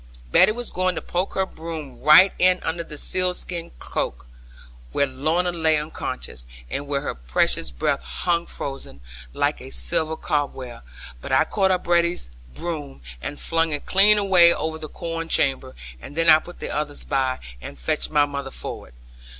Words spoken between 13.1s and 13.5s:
and